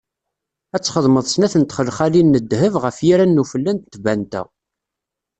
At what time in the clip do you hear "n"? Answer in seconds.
1.57-1.63, 2.37-2.41, 3.35-3.41, 3.73-3.77